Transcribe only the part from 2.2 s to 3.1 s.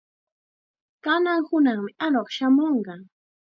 shamunqa.